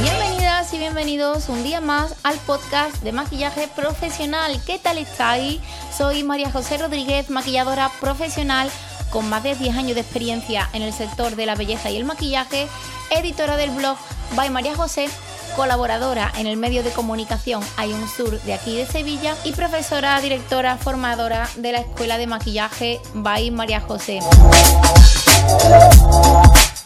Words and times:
Bienvenidas 0.00 0.74
y 0.74 0.78
bienvenidos 0.78 1.48
un 1.48 1.62
día 1.62 1.80
más 1.80 2.16
al 2.24 2.36
podcast 2.38 3.00
de 3.04 3.12
maquillaje 3.12 3.68
profesional. 3.76 4.60
¿Qué 4.66 4.80
tal 4.80 4.98
estáis? 4.98 5.60
Soy 5.96 6.24
María 6.24 6.50
José 6.50 6.78
Rodríguez, 6.78 7.30
maquilladora 7.30 7.88
profesional 8.00 8.72
con 9.10 9.30
más 9.30 9.44
de 9.44 9.54
10 9.54 9.76
años 9.76 9.94
de 9.94 10.00
experiencia 10.00 10.68
en 10.72 10.82
el 10.82 10.92
sector 10.92 11.36
de 11.36 11.46
la 11.46 11.54
belleza 11.54 11.90
y 11.90 11.96
el 11.96 12.04
maquillaje, 12.04 12.66
editora 13.10 13.56
del 13.56 13.70
blog 13.70 13.96
By 14.34 14.50
María 14.50 14.74
José, 14.74 15.08
colaboradora 15.56 16.32
en 16.36 16.46
el 16.46 16.56
medio 16.56 16.82
de 16.82 16.90
comunicación 16.90 17.62
Hay 17.76 17.92
un 17.92 18.08
Sur 18.08 18.40
de 18.42 18.54
aquí 18.54 18.76
de 18.76 18.86
Sevilla 18.86 19.34
y 19.44 19.52
profesora, 19.52 20.20
directora, 20.20 20.76
formadora 20.76 21.48
de 21.56 21.72
la 21.72 21.78
Escuela 21.78 22.18
de 22.18 22.26
Maquillaje 22.26 23.00
By 23.14 23.50
María 23.50 23.80
José. 23.80 24.20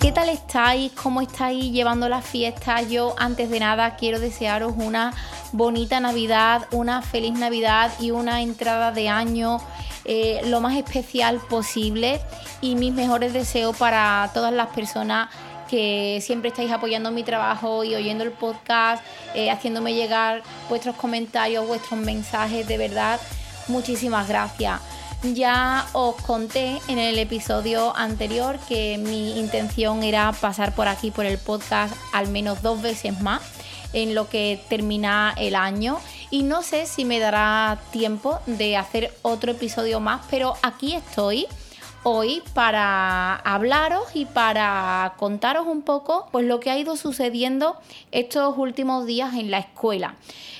¿Qué 0.01 0.11
tal 0.11 0.29
estáis? 0.29 0.93
¿Cómo 0.93 1.21
estáis 1.21 1.73
llevando 1.73 2.09
las 2.09 2.25
fiestas? 2.25 2.91
Yo 2.91 3.15
antes 3.19 3.51
de 3.51 3.61
nada 3.61 3.97
quiero 3.97 4.19
desearos 4.19 4.75
una 4.77 5.15
bonita 5.53 6.01
Navidad, 6.01 6.67
una 6.73 7.03
feliz 7.03 7.33
Navidad 7.35 7.93
y 8.01 8.11
una 8.11 8.43
entrada 8.43 8.91
de 8.91 9.09
año 9.09 9.61
eh, 10.05 10.41
lo 10.47 10.61
más 10.61 10.77
especial 10.77 11.39
posible 11.49 12.21
y 12.61 12.75
mis 12.75 12.93
mejores 12.93 13.33
deseos 13.33 13.77
para 13.77 14.29
todas 14.35 14.53
las 14.53 14.69
personas 14.69 15.29
que 15.73 16.21
siempre 16.21 16.51
estáis 16.51 16.71
apoyando 16.71 17.11
mi 17.11 17.23
trabajo 17.23 17.83
y 17.83 17.95
oyendo 17.95 18.25
el 18.25 18.31
podcast, 18.31 19.03
eh, 19.35 19.51
haciéndome 19.51 19.95
llegar 19.95 20.43
vuestros 20.69 20.97
comentarios, 20.97 21.67
vuestros 21.67 21.99
mensajes, 21.99 22.69
de 22.69 22.77
verdad, 22.77 23.19
muchísimas 23.69 24.29
gracias. 24.29 24.83
Ya 25.23 25.87
os 25.95 26.17
conté 26.17 26.79
en 26.89 26.99
el 26.99 27.19
episodio 27.19 27.97
anterior 27.97 28.59
que 28.69 28.99
mi 28.99 29.39
intención 29.39 30.03
era 30.03 30.33
pasar 30.33 30.75
por 30.75 30.89
aquí 30.89 31.11
por 31.11 31.25
el 31.25 31.39
podcast 31.39 31.95
al 32.13 32.29
menos 32.29 32.61
dos 32.61 32.83
veces 32.83 33.19
más 33.23 33.41
en 33.95 34.15
lo 34.15 34.29
que 34.29 34.63
termina 34.69 35.33
el 35.39 35.55
año 35.55 35.99
y 36.31 36.43
no 36.43 36.63
sé 36.63 36.85
si 36.85 37.07
me 37.07 37.19
dará 37.19 37.79
tiempo 37.93 38.41
de 38.45 38.77
hacer 38.77 39.11
otro 39.23 39.53
episodio 39.53 40.01
más, 40.01 40.21
pero 40.29 40.53
aquí 40.63 40.95
estoy 40.95 41.47
hoy 42.05 42.43
para 42.55 43.37
hablaros 43.37 44.15
y 44.15 44.25
para 44.25 45.15
contaros 45.19 45.67
un 45.67 45.83
poco 45.83 46.29
pues 46.33 46.47
lo 46.47 46.61
que 46.61 46.71
ha 46.71 46.79
ido 46.79 46.97
sucediendo 46.97 47.77
estos 48.11 48.57
últimos 48.59 49.07
días 49.07 49.35
en 49.35 49.51
la 49.51 49.59
escuela. 49.59 50.17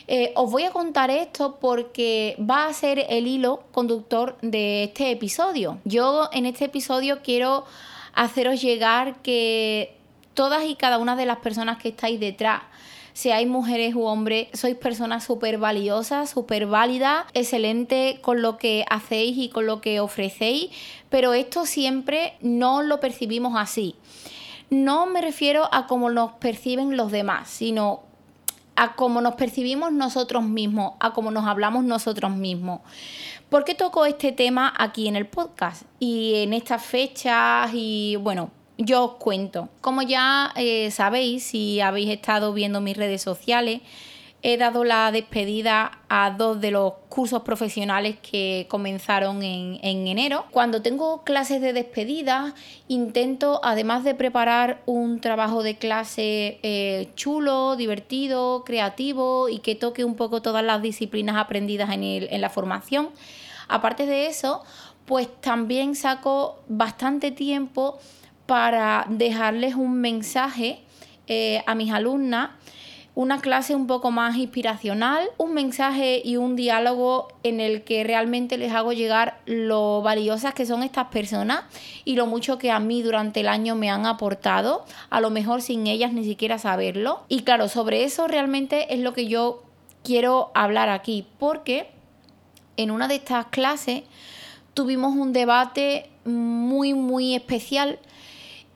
Eh, 0.07 0.33
os 0.37 0.51
voy 0.51 0.65
a 0.65 0.71
contar 0.71 1.11
esto 1.11 1.59
porque 1.61 2.37
va 2.39 2.67
a 2.67 2.73
ser 2.73 3.07
el 3.09 3.27
hilo 3.27 3.63
conductor 3.73 4.37
de 4.43 4.85
este 4.85 5.11
episodio. 5.11 5.79
Yo 5.85 6.29
en 6.33 6.47
este 6.47 6.67
episodio 6.67 7.21
quiero 7.23 7.65
haceros 8.15 8.61
llegar 8.61 9.17
que 9.23 9.97
todas 10.35 10.65
y 10.65 10.77
cada 10.77 10.99
una 10.99 11.17
de 11.17 11.27
las 11.27 11.39
personas 11.39 11.79
que 11.79 11.91
estáis 11.91 12.19
detrás 12.19 12.63
seáis 13.13 13.49
mujeres 13.49 13.95
u 13.95 14.03
hombres, 14.03 14.49
sois 14.53 14.77
personas 14.77 15.25
súper 15.25 15.59
valiosas, 15.59 16.31
súper 16.31 16.67
válidas, 16.67 17.25
excelente 17.35 18.19
con 18.21 18.43
lo 18.43 18.59
que 18.59 18.85
hacéis 18.89 19.37
y 19.39 19.49
con 19.49 19.67
lo 19.67 19.81
que 19.81 20.01
ofrecéis, 20.01 20.71
pero 21.09 21.35
esto 21.35 21.67
siempre 21.67 22.35
no 22.41 22.83
lo 22.83 23.01
percibimos 23.01 23.55
así. 23.57 23.97
No 24.71 25.07
me 25.07 25.21
refiero 25.21 25.69
a 25.73 25.87
cómo 25.87 26.11
nos 26.11 26.33
perciben 26.33 26.97
los 26.97 27.13
demás, 27.13 27.49
sino 27.49 28.01
a 28.77 28.95
cómo 28.95 29.21
nos 29.21 29.35
percibimos 29.35 29.93
nosotros 29.93 30.45
mismos, 30.45 30.95
a 31.01 31.13
cómo 31.13 31.31
nos 31.31 31.45
hablamos 31.45 31.85
nosotros 31.85 32.35
mismos. 32.35 32.81
¿Por 33.49 33.65
qué 33.65 33.75
toco 33.75 34.07
este 34.07 34.33
tema 34.33 34.73
aquí 34.79 35.09
en 35.09 35.17
el 35.17 35.27
podcast 35.27 35.83
y 35.99 36.37
en 36.37 36.55
estas 36.55 36.83
fechas? 36.83 37.71
Y 37.75 38.17
bueno, 38.17 38.51
yo 38.79 39.05
os 39.05 39.13
cuento. 39.15 39.69
Como 39.81 40.03
ya 40.03 40.53
eh, 40.57 40.91
sabéis, 40.91 41.45
si 41.45 41.81
habéis 41.81 42.11
estado 42.11 42.53
viendo 42.53 42.81
mis 42.81 42.97
redes 42.97 43.23
sociales, 43.23 43.81
he 44.43 44.57
dado 44.57 44.83
la 44.83 45.13
despedida 45.13 46.01
a 46.09 46.33
dos 46.33 46.61
de 46.61 46.73
los 46.73 46.95
cursos 47.09 47.43
profesionales 47.43 48.17
que 48.21 48.67
comenzaron 48.69 49.43
en, 49.43 49.79
enero. 49.83 50.47
Cuando 50.51 50.83
tengo 50.83 51.23
clases 51.23 51.61
de 51.61 51.73
despedida, 51.73 52.55
intento, 52.89 53.61
además 53.63 54.03
de 54.03 54.17
preparar 54.17 54.83
un 54.85 55.21
trabajo 55.21 55.63
de 55.63 55.77
clase 55.77 56.59
eh, 56.65 57.09
chulo, 57.15 57.77
divertido, 57.77 58.65
creativo 58.65 59.49
y 59.49 59.61
que 59.61 59.77
toque 59.77 60.05
un 60.05 60.17
poco 60.17 60.43
todas 60.43 60.65
las 60.65 60.83
disciplinas 60.83 61.37
aprendidas 61.37 61.91
en, 61.91 62.03
en 62.03 62.41
la 62.41 62.51
formación, 62.51 63.11
aparte 63.69 64.07
de 64.07 64.27
eso, 64.27 64.65
pues 65.07 65.29
también 65.41 65.95
saco 65.95 66.59
bastante 66.69 67.31
tiempo 67.31 68.01
para 68.47 69.07
dejarles 69.09 69.75
un 69.75 70.01
mensaje 70.01 70.81
eh, 71.27 71.63
a 71.67 71.75
mis 71.75 71.93
alumnas 71.93 72.51
una 73.15 73.41
clase 73.41 73.75
un 73.75 73.87
poco 73.87 74.11
más 74.11 74.37
inspiracional, 74.37 75.29
un 75.37 75.53
mensaje 75.53 76.23
y 76.25 76.37
un 76.39 76.57
diálogo 76.57 77.29
en 77.43 77.61
el 77.61 77.83
que 77.83 78.05
realmente 78.05 78.57
les 78.57 78.73
hago 78.73 78.93
llegar 78.93 79.39
lo 79.45 80.01
valiosas 80.01 80.55
que 80.55 80.65
son 80.65 80.83
estas 80.83 81.09
personas 81.09 81.65
y 82.07 82.17
lo 82.17 82.27
mucho 82.27 82.57
que 82.57 82.71
a 82.71 82.81
mí 82.81 83.03
durante 83.03 83.41
el 83.41 83.49
año 83.49 83.75
me 83.75 83.91
han 83.91 84.07
aportado, 84.07 84.87
a 85.11 85.21
lo 85.21 85.29
mejor 85.29 85.61
sin 85.61 85.87
ellas 85.87 86.15
ni 86.15 86.25
siquiera 86.25 86.59
saberlo. 86.59 87.21
Y 87.29 87.43
claro, 87.43 87.69
sobre 87.69 88.05
eso 88.05 88.29
realmente 88.29 88.95
es 88.95 89.01
lo 89.01 89.13
que 89.13 89.27
yo 89.27 89.63
quiero 90.03 90.51
hablar 90.55 90.89
aquí, 90.89 91.27
porque 91.39 91.91
en 92.79 92.91
una 92.91 93.09
de 93.09 93.17
estas 93.17 93.47
clases 93.47 94.05
tuvimos 94.73 95.15
un 95.15 95.35
debate 95.35 96.09
muy, 96.25 96.95
muy 96.95 97.35
especial 97.35 97.99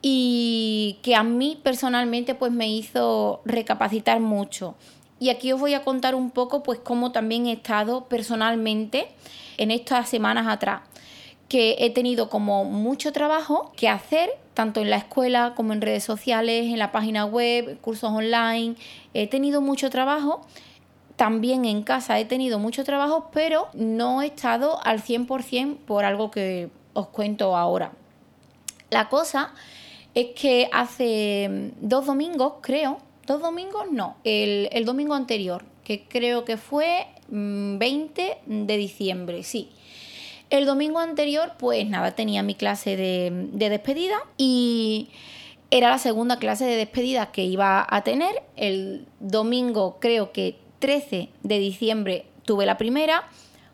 y 0.02 0.98
que 1.02 1.14
a 1.14 1.22
mí 1.22 1.58
personalmente 1.62 2.34
pues 2.34 2.52
me 2.52 2.68
hizo 2.68 3.40
recapacitar 3.44 4.20
mucho. 4.20 4.74
Y 5.18 5.30
aquí 5.30 5.52
os 5.52 5.60
voy 5.60 5.74
a 5.74 5.82
contar 5.82 6.14
un 6.14 6.30
poco 6.30 6.62
pues 6.62 6.78
cómo 6.78 7.12
también 7.12 7.46
he 7.46 7.52
estado 7.52 8.04
personalmente 8.04 9.08
en 9.56 9.70
estas 9.70 10.08
semanas 10.08 10.46
atrás, 10.46 10.82
que 11.48 11.76
he 11.78 11.90
tenido 11.90 12.28
como 12.28 12.64
mucho 12.64 13.12
trabajo 13.12 13.72
que 13.76 13.88
hacer, 13.88 14.30
tanto 14.52 14.80
en 14.80 14.90
la 14.90 14.96
escuela 14.96 15.54
como 15.56 15.72
en 15.72 15.80
redes 15.80 16.04
sociales, 16.04 16.66
en 16.66 16.78
la 16.78 16.92
página 16.92 17.24
web, 17.24 17.78
cursos 17.80 18.10
online, 18.10 18.76
he 19.14 19.26
tenido 19.26 19.60
mucho 19.60 19.88
trabajo. 19.90 20.42
También 21.16 21.64
en 21.64 21.82
casa 21.82 22.18
he 22.18 22.26
tenido 22.26 22.58
mucho 22.58 22.84
trabajo, 22.84 23.30
pero 23.32 23.68
no 23.72 24.20
he 24.20 24.26
estado 24.26 24.78
al 24.84 25.00
100% 25.02 25.78
por 25.78 26.04
algo 26.04 26.30
que 26.30 26.68
os 26.92 27.06
cuento 27.06 27.56
ahora. 27.56 27.92
La 28.90 29.08
cosa 29.08 29.52
es 30.16 30.28
que 30.34 30.69
hace 30.72 31.49
mm, 31.49 31.88
dos 31.88 32.06
domingos, 32.06 32.54
creo, 32.62 32.99
dos 33.27 33.41
domingos 33.41 33.84
no, 33.93 34.16
el, 34.25 34.84
domingo 34.84 35.15
anterior, 35.15 35.65
que 35.84 36.04
creo 36.09 36.44
que 36.44 36.56
fue 36.56 37.06
20 37.28 38.38
mm, 38.47 38.66
de 38.66 38.76
diciembre, 38.78 39.43
sí. 39.44 39.69
El 40.49 40.65
domingo 40.65 41.00
anterior, 41.00 41.53
pues 41.59 41.87
nada, 41.88 42.12
tenía 42.12 42.43
mi 42.43 42.55
clase 42.55 42.97
de, 42.97 43.49
de 43.53 43.69
despedida 43.69 44.16
y 44.38 45.09
era 45.71 45.91
la 45.91 45.99
segunda 45.99 46.38
clase 46.38 46.65
de 46.65 46.76
despedida 46.76 47.32
que 47.32 47.44
iba 47.44 47.84
a 47.88 48.03
tener. 48.05 48.43
El 48.55 49.06
domingo, 49.19 49.99
creo 50.00 50.32
que 50.32 50.56
13 50.78 51.28
de 51.43 51.59
diciembre, 51.59 52.26
tuve 52.44 52.65
la 52.65 52.78
primera 52.78 53.28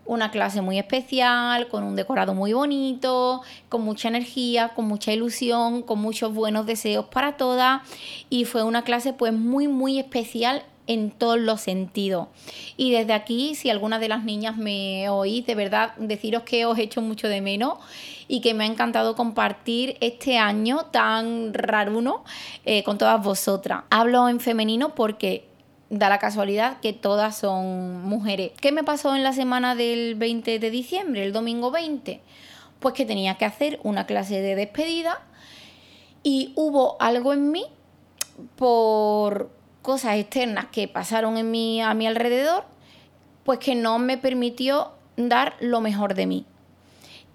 una 0.04 0.30
clase 0.30 0.60
muy 0.60 0.78
especial, 0.78 1.68
con 1.68 1.84
un 1.84 1.96
decorado 1.96 2.34
muy 2.34 2.52
bonito, 2.52 3.42
con 3.68 3.82
mucha 3.82 4.08
energía, 4.08 4.70
con 4.70 4.86
mucha 4.86 5.12
ilusión, 5.12 5.82
con 5.82 6.00
muchos 6.00 6.34
buenos 6.34 6.66
deseos 6.66 7.06
para 7.06 7.36
todas 7.36 7.82
y 8.28 8.44
fue 8.44 8.62
una 8.62 8.82
clase 8.82 9.12
pues 9.12 9.32
muy 9.32 9.68
muy 9.68 9.98
especial 9.98 10.64
en 10.86 11.10
todos 11.10 11.38
los 11.38 11.60
sentidos. 11.60 12.28
Y 12.76 12.90
desde 12.90 13.12
aquí, 13.12 13.54
si 13.54 13.70
alguna 13.70 13.98
de 13.98 14.08
las 14.08 14.24
niñas 14.24 14.56
me 14.56 15.08
oís, 15.08 15.46
de 15.46 15.54
verdad, 15.54 15.94
deciros 15.96 16.43
que 16.43 16.66
os 16.66 16.78
echo 16.78 17.00
mucho 17.00 17.28
de 17.28 17.40
menos 17.40 17.78
y 18.28 18.40
que 18.40 18.54
me 18.54 18.64
ha 18.64 18.66
encantado 18.66 19.14
compartir 19.14 19.96
este 20.00 20.38
año 20.38 20.87
tan 20.90 21.54
raruno 21.54 22.25
eh, 22.64 22.82
con 22.82 22.99
todas 22.99 23.22
vosotras. 23.22 23.84
Hablo 23.90 24.28
en 24.28 24.40
femenino 24.40 24.94
porque 24.94 25.51
da 25.92 26.08
la 26.08 26.18
casualidad 26.18 26.80
que 26.80 26.94
todas 26.94 27.36
son 27.36 28.02
mujeres. 28.02 28.52
¿Qué 28.58 28.72
me 28.72 28.82
pasó 28.82 29.14
en 29.14 29.22
la 29.22 29.34
semana 29.34 29.74
del 29.74 30.14
20 30.14 30.58
de 30.58 30.70
diciembre, 30.70 31.22
el 31.22 31.34
domingo 31.34 31.70
20? 31.70 32.22
Pues 32.80 32.94
que 32.94 33.04
tenía 33.04 33.36
que 33.36 33.44
hacer 33.44 33.78
una 33.82 34.06
clase 34.06 34.40
de 34.40 34.56
despedida 34.56 35.20
y 36.22 36.54
hubo 36.56 36.96
algo 36.98 37.34
en 37.34 37.50
mí 37.50 37.66
por 38.56 39.50
cosas 39.82 40.16
externas 40.16 40.66
que 40.72 40.88
pasaron 40.88 41.36
en 41.36 41.50
mí, 41.50 41.82
a 41.82 41.92
mi 41.92 42.06
alrededor, 42.06 42.64
pues 43.44 43.58
que 43.58 43.74
no 43.74 43.98
me 43.98 44.16
permitió 44.16 44.92
dar 45.18 45.56
lo 45.60 45.82
mejor 45.82 46.14
de 46.14 46.26
mí. 46.26 46.46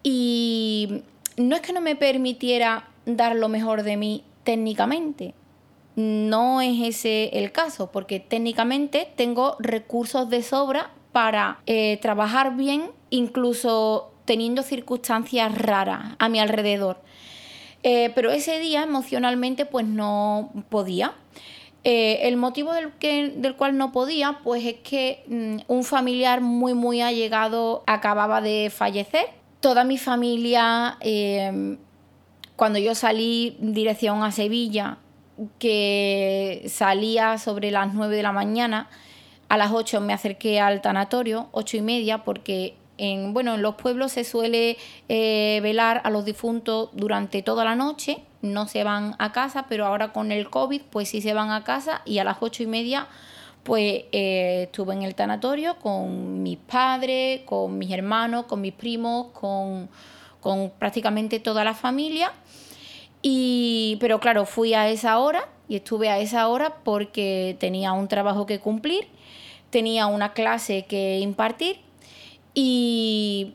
Y 0.02 1.04
no 1.38 1.56
es 1.56 1.62
que 1.62 1.74
no 1.74 1.82
me 1.82 1.96
permitiera 1.96 2.90
dar 3.06 3.36
lo 3.36 3.50
mejor 3.50 3.84
de 3.84 3.98
mí 3.98 4.24
técnicamente, 4.44 5.36
no 5.98 6.62
es 6.62 6.80
ese 6.80 7.40
el 7.40 7.52
caso, 7.52 7.92
porque 7.92 8.20
técnicamente 8.20 9.10
tengo 9.16 9.56
recursos 9.58 10.30
de 10.30 10.44
sobra 10.44 10.92
para 11.12 11.60
eh, 11.66 11.98
trabajar 12.04 12.56
bien, 12.56 12.92
incluso 13.10 14.12
teniendo 14.26 14.62
circunstancias 14.62 15.58
raras 15.58 16.14
a 16.20 16.30
mi 16.30 16.40
alrededor. 16.40 17.02
Eh, 17.82 18.12
pero 18.14 18.30
ese 18.30 18.60
día 18.60 18.84
emocionalmente 18.84 19.66
pues 19.66 19.88
no 19.88 20.52
podía. 20.70 21.16
Eh, 21.84 22.28
el 22.28 22.38
motivo 22.38 22.74
del, 22.74 22.92
que, 22.92 23.30
del 23.36 23.56
cual 23.56 23.76
no 23.76 23.92
podía 23.92 24.42
pues 24.44 24.64
es 24.66 24.76
que 24.76 25.24
mm, 25.28 25.58
un 25.68 25.84
familiar 25.84 26.42
muy 26.42 26.76
muy 26.76 27.02
allegado 27.02 27.84
acababa 27.88 28.40
de 28.42 28.72
fallecer. 28.72 29.26
Toda 29.62 29.84
mi 29.84 29.98
familia, 29.98 31.00
cuando 32.56 32.78
yo 32.78 32.94
salí 32.94 33.58
dirección 33.60 34.22
a 34.22 34.32
Sevilla, 34.32 35.00
que 35.60 36.66
salía 36.68 37.38
sobre 37.38 37.72
las 37.72 37.94
9 37.94 38.16
de 38.16 38.24
la 38.24 38.32
mañana, 38.32 38.90
a 39.50 39.58
las 39.58 39.72
8 39.72 40.02
me 40.02 40.14
acerqué 40.14 40.60
al 40.60 40.82
tanatorio, 40.82 41.50
8 41.52 41.78
y 41.78 41.82
media, 41.82 42.24
porque 42.24 42.76
en, 42.98 43.34
bueno, 43.34 43.56
en 43.56 43.62
los 43.62 43.76
pueblos 43.76 44.12
se 44.12 44.24
suele 44.24 44.78
eh, 45.08 45.60
velar 45.62 46.02
a 46.04 46.10
los 46.10 46.26
difuntos 46.26 46.90
durante 46.94 47.42
toda 47.42 47.64
la 47.64 47.76
noche, 47.76 48.20
no 48.42 48.68
se 48.68 48.84
van 48.84 49.16
a 49.20 49.32
casa, 49.32 49.66
pero 49.70 49.86
ahora 49.86 50.14
con 50.14 50.32
el 50.32 50.50
COVID, 50.50 50.82
pues 50.90 51.10
sí 51.10 51.22
se 51.22 51.34
van 51.34 51.52
a 51.52 51.64
casa. 51.64 52.02
Y 52.06 52.20
a 52.20 52.24
las 52.24 52.38
8 52.40 52.64
y 52.64 52.68
media 52.68 53.08
pues 53.68 54.06
eh, 54.14 54.64
estuve 54.64 54.94
en 54.94 55.02
el 55.02 55.14
tanatorio 55.14 55.78
con 55.80 56.42
mis 56.42 56.58
padres, 56.58 57.42
con 57.42 57.78
mis 57.78 57.92
hermanos, 57.92 58.46
con 58.46 58.62
mis 58.62 58.72
primos, 58.72 59.28
con, 59.34 59.90
con 60.40 60.72
prácticamente 60.80 61.42
toda 61.42 61.66
la 61.66 61.74
familia. 61.74 62.32
Y, 63.22 63.98
pero 64.00 64.20
claro, 64.20 64.46
fui 64.46 64.74
a 64.74 64.90
esa 64.90 65.18
hora 65.20 65.48
y 65.68 65.76
estuve 65.76 66.10
a 66.10 66.20
esa 66.20 66.48
hora 66.48 66.76
porque 66.84 67.58
tenía 67.60 67.94
un 67.94 68.08
trabajo 68.08 68.46
que 68.46 68.60
cumplir, 68.60 69.08
tenía 69.70 70.08
una 70.08 70.34
clase 70.34 70.86
que 70.86 71.20
impartir 71.20 71.80
y 72.54 73.54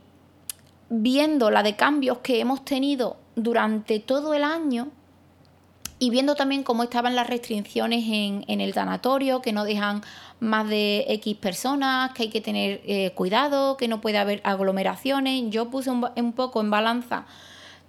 viendo 0.90 1.50
la 1.50 1.62
de 1.62 1.76
cambios 1.76 2.18
que 2.18 2.40
hemos 2.40 2.64
tenido 2.64 3.16
durante 3.34 3.98
todo 3.98 4.34
el 4.34 4.44
año 4.44 4.88
y 5.98 6.10
viendo 6.10 6.34
también 6.34 6.64
cómo 6.64 6.82
estaban 6.82 7.14
las 7.14 7.28
restricciones 7.28 8.04
en, 8.08 8.60
el 8.60 8.74
tanatorio, 8.74 9.40
que 9.40 9.52
no 9.52 9.64
dejan 9.64 10.02
más 10.40 10.68
de 10.68 11.04
X 11.08 11.36
personas, 11.36 12.12
que 12.12 12.24
hay 12.24 12.28
que 12.28 12.40
tener 12.40 12.80
eh, 12.84 13.12
cuidado, 13.14 13.76
que 13.76 13.86
no 13.86 14.00
puede 14.00 14.18
haber 14.18 14.40
aglomeraciones, 14.42 15.44
yo 15.50 15.70
puse 15.70 15.90
un 15.90 16.32
poco 16.32 16.60
en 16.60 16.70
balanza 16.70 17.24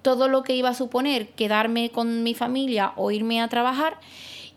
todo 0.03 0.27
lo 0.27 0.43
que 0.43 0.55
iba 0.55 0.69
a 0.69 0.73
suponer 0.75 1.29
quedarme 1.29 1.89
con 1.89 2.21
mi 2.21 2.35
familia 2.35 2.93
o 2.95 3.09
irme 3.09 3.41
a 3.41 3.47
trabajar 3.47 3.97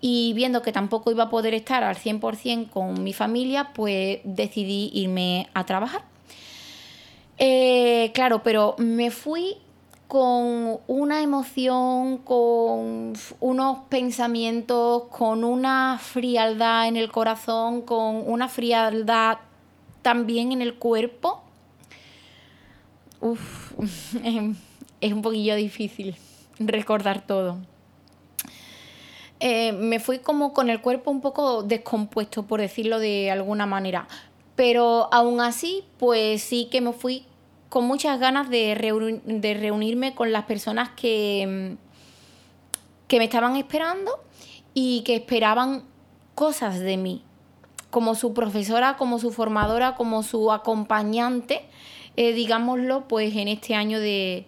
y 0.00 0.34
viendo 0.34 0.60
que 0.60 0.72
tampoco 0.72 1.10
iba 1.10 1.25
a 1.25 1.31
poder 1.31 1.54
estar 1.54 1.82
al 1.82 1.96
100% 1.96 2.69
con 2.69 3.02
mi 3.02 3.14
familia, 3.14 3.72
pues 3.72 4.20
decidí 4.25 4.90
irme 4.93 5.48
a 5.54 5.64
trabajar. 5.64 6.02
Eh, 7.38 8.10
claro, 8.14 8.43
pero 8.43 8.75
me 8.78 9.10
fui 9.10 9.56
con 10.08 10.78
una 10.87 11.22
emoción, 11.22 12.19
con 12.19 13.14
unos 13.40 13.78
pensamientos, 13.88 15.04
con 15.10 15.44
una 15.44 15.99
frialdad 16.00 16.88
en 16.88 16.96
el 16.96 17.10
corazón, 17.10 17.82
con 17.82 18.22
una 18.31 18.49
frialdad 18.49 19.38
también 20.02 20.52
en 20.52 20.62
el 20.62 20.76
cuerpo. 20.76 21.42
Uf, 23.20 23.72
em, 24.22 24.54
es 25.00 25.12
un 25.12 25.22
poquillo 25.22 25.54
difícil 25.54 26.16
recordar 26.58 27.26
todo. 27.26 27.58
Eh, 29.40 29.72
me 29.72 30.00
fui 30.00 30.20
como 30.20 30.54
con 30.54 30.70
el 30.70 30.81
cuerpo 30.81 31.10
un 31.10 31.20
poco 31.20 31.62
descompuesto, 31.62 32.44
por 32.44 32.60
decirlo 32.60 32.98
de 32.98 33.31
alguna 33.31 33.66
manera. 33.66 34.08
Pero 34.54 35.12
aún 35.12 35.40
así, 35.40 35.84
pues 35.98 36.43
sí 36.43 36.69
que 36.70 36.81
me 36.81 36.93
fui 36.93 37.26
con 37.69 37.84
muchas 37.84 38.19
ganas 38.19 38.48
de, 38.48 38.75
reunirme 39.60 40.14
con 40.14 40.32
las 40.32 40.44
personas 40.44 40.90
que, 40.90 41.76
que 43.08 43.19
me 43.19 43.25
estaban 43.25 43.56
esperando 43.56 44.12
y 44.72 45.02
que 45.02 45.16
esperaban 45.16 45.84
cosas 46.34 46.81
de 46.81 46.96
mí, 46.96 47.22
como 47.90 48.14
su 48.14 48.32
profesora, 48.32 48.96
como 48.96 49.19
su 49.19 49.32
formadora, 49.32 49.94
como 49.94 50.22
su 50.22 50.52
acompañante, 50.52 51.66
eh, 52.16 52.32
digámoslo, 52.32 53.08
pues 53.08 53.37
en 53.37 53.49
este 53.49 53.75
año 53.75 54.00
de, 54.00 54.46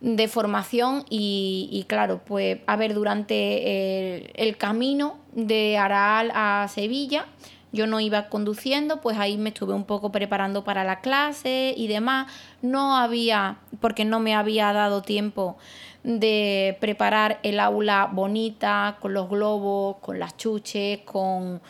de 0.00 0.28
formación 0.28 1.04
y, 1.10 1.84
claro, 1.88 2.20
pues 2.24 2.58
a 2.66 2.76
ver, 2.76 2.94
durante 2.94 4.40
el, 4.40 4.56
camino 4.56 5.18
de 5.32 5.76
Araal 5.76 6.30
a 6.34 6.68
Sevilla, 6.68 7.26
yo 7.72 7.86
no 7.86 8.00
iba 8.00 8.28
conduciendo, 8.28 9.00
pues 9.00 9.18
ahí 9.18 9.36
me 9.36 9.50
estuve 9.50 9.74
un 9.74 9.84
poco 9.84 10.10
preparando 10.10 10.64
para 10.64 10.84
la 10.84 11.00
clase 11.00 11.74
y 11.76 11.86
demás. 11.86 12.32
No 12.62 12.96
había, 12.96 13.58
porque 13.80 14.04
no 14.04 14.20
me 14.20 14.34
había 14.34 14.72
dado 14.72 15.02
tiempo 15.02 15.58
de 16.02 16.78
preparar 16.80 17.40
el 17.42 17.60
aula 17.60 18.08
bonita, 18.10 18.96
con 19.00 19.12
los 19.12 19.28
globos, 19.28 19.96
con 19.98 20.18
las 20.18 20.36
chuches, 20.36 21.00
con, 21.00 21.60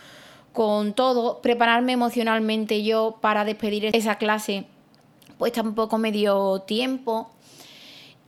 con 0.52 0.92
todo, 0.92 1.40
prepararme 1.40 1.92
emocionalmente 1.92 2.84
yo 2.84 3.18
para 3.20 3.44
despedir 3.44 3.86
esa 3.86 4.16
clase, 4.16 4.66
pues 5.38 5.52
tampoco 5.52 5.98
me 5.98 6.12
dio 6.12 6.60
tiempo. 6.60 7.30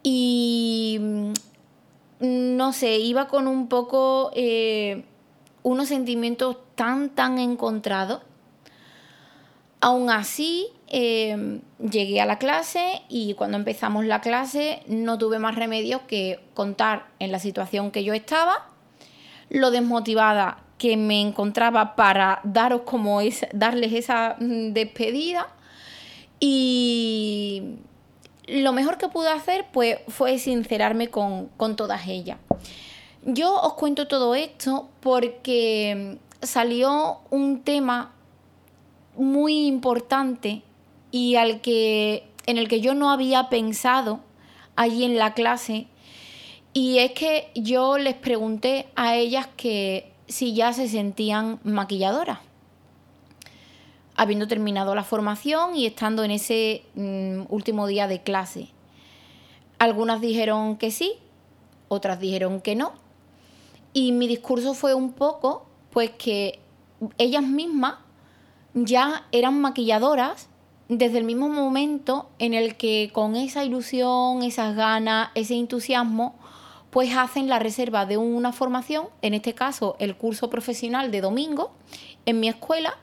Y 0.03 0.99
mm, 1.01 1.33
no 2.21 2.73
sé, 2.73 2.99
iba 2.99 3.29
con 3.29 3.49
un 3.49 3.69
poco 3.69 4.31
eh, 4.35 5.05
unos 5.63 5.89
sentimientos 5.89 6.57
tan, 6.75 7.11
tan 7.11 7.39
encontrados. 7.39 8.23
Aún 9.81 10.11
así, 10.11 10.69
em, 10.89 11.63
llegué 11.79 12.21
a 12.21 12.27
la 12.27 12.39
clase 12.39 13.03
y 13.09 13.33
cuando 13.35 13.57
empezamos 13.57 14.05
la 14.05 14.21
clase 14.21 14.83
no 14.87 15.17
tuve 15.17 15.39
más 15.39 15.55
remedio 15.55 16.07
que 16.07 16.41
contar 16.53 17.07
en 17.19 17.33
la 17.33 17.39
situación 17.39 17.91
que 17.91 18.05
yo 18.05 18.13
estaba, 18.13 18.69
lo 19.49 19.71
desmotivada 19.71 20.63
que 20.77 20.97
me 20.97 21.21
encontraba 21.21 21.97
para 21.97 22.41
daros 22.45 22.83
como 22.83 23.21
es, 23.23 23.47
darles 23.55 23.93
esa 23.93 24.37
mm, 24.39 24.73
despedida 24.73 25.49
y 26.39 27.77
lo 28.51 28.73
mejor 28.73 28.99
que 28.99 29.09
pude 29.09 29.29
hacer 29.29 29.67
pues, 29.73 29.99
fue 30.09 30.39
sincerarme 30.39 31.09
con, 31.09 31.51
todas 31.77 32.07
ellas. 32.07 32.39
Yo 33.25 33.55
os 33.55 33.75
cuento 33.75 34.09
todo 34.09 34.35
esto 34.35 34.89
porque 35.01 36.19
salió 36.43 37.21
un 37.31 37.63
tema 37.63 38.13
muy 39.17 39.67
importante 39.67 40.63
y 41.11 41.37
al 41.37 41.61
que, 41.61 42.29
en 42.47 42.59
el 42.59 42.69
que 42.69 42.81
yo 42.81 42.95
no 42.95 43.11
había 43.11 43.49
pensado 43.49 44.21
allí 44.77 45.05
en 45.05 45.19
la 45.19 45.35
clase. 45.35 45.87
Y 46.73 46.99
es 46.99 47.13
que 47.13 47.51
yo 47.55 47.99
les 47.99 48.15
pregunté 48.15 48.89
a 48.95 49.17
ellas 49.17 49.49
que 49.57 50.13
si 50.29 50.55
ya 50.55 50.73
se 50.73 50.89
sentían 50.89 51.59
maquilladoras 51.65 52.39
habiendo 54.21 54.47
terminado 54.47 54.95
la 54.95 55.03
formación 55.03 55.75
y 55.75 55.87
estando 55.87 56.25
en 56.25 56.31
ese 56.31 56.83
mm, 56.95 57.45
último 57.49 57.87
día 57.87 58.07
de 58.07 58.21
clase. 58.21 58.69
Algunas 59.79 60.21
dijeron 60.21 60.77
que 60.77 60.91
sí, 60.91 61.15
otras 61.89 62.21
dijeron 62.21 62.61
que 62.61 62.77
no. 62.77 62.93
Y 63.95 64.13
mi 64.13 64.29
discurso 64.29 64.75
fue 64.75 64.93
un 64.93 65.15
poco, 65.15 65.65
pues 65.89 66.11
que 66.11 66.59
ellas 67.17 67.43
mismas 67.43 67.95
ya 68.75 69.27
eran 69.33 69.59
maquilladoras 69.59 70.51
desde 70.91 71.17
el 71.17 71.25
mismo 71.25 71.49
momento 71.49 72.29
en 72.39 72.53
el 72.53 72.77
que 72.77 73.09
con 73.15 73.37
esa 73.37 73.65
ilusión, 73.65 74.43
esas 74.43 74.77
ganas, 74.77 75.31
ese 75.35 75.55
entusiasmo, 75.55 76.39
pues 76.91 77.17
hacen 77.17 77.49
la 77.49 77.59
reserva 77.59 78.05
de 78.05 78.19
una 78.19 78.53
formación, 78.53 79.07
en 79.23 79.33
este 79.33 79.55
caso 79.55 79.97
el 79.99 80.15
curso 80.15 80.51
profesional 80.51 81.11
de 81.11 81.23
domingo, 81.23 81.73
en 82.27 82.39
mi 82.39 82.51
escuela, 82.51 82.99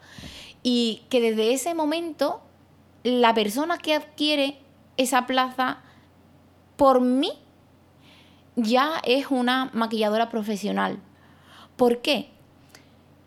y 0.69 1.03
que 1.07 1.21
desde 1.21 1.53
ese 1.53 1.73
momento 1.73 2.41
la 3.03 3.33
persona 3.33 3.77
que 3.77 3.93
adquiere 3.93 4.59
esa 4.97 5.25
plaza 5.25 5.77
por 6.75 6.99
mí 6.99 7.31
ya 8.57 8.99
es 9.05 9.27
una 9.29 9.69
maquilladora 9.71 10.27
profesional. 10.27 10.99
¿Por 11.77 12.01
qué? 12.01 12.31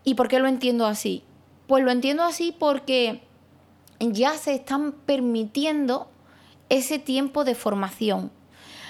¿Y 0.05 0.17
por 0.17 0.29
qué 0.29 0.39
lo 0.39 0.49
entiendo 0.49 0.85
así? 0.85 1.25
Pues 1.67 1.83
lo 1.83 1.91
entiendo 1.91 2.25
así 2.25 2.55
porque 2.59 3.23
ya 4.01 4.35
se 4.35 4.53
están 4.53 4.93
permitiendo 4.93 6.11
ese 6.69 6.99
tiempo 6.99 7.45
de 7.45 7.55
formación. 7.55 8.31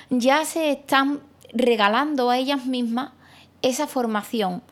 Ya 0.09 0.45
se 0.45 0.73
están 0.73 1.21
regalando 1.53 2.31
a 2.31 2.39
ellas 2.39 2.67
mismas 2.67 3.13
esa 3.63 3.87
formación. 3.87 4.65